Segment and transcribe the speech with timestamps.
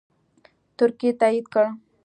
[0.77, 1.67] ترکیې تایید کړه